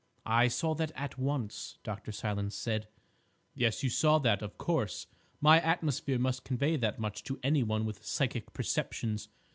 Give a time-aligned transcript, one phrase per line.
[0.25, 2.11] "I saw that at once," Dr.
[2.11, 2.87] Silence said.
[3.53, 5.05] "Yes, you saw that, of course;
[5.39, 9.29] my atmosphere must convey that much to any one with psychic perceptions.